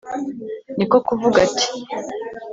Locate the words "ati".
1.47-1.67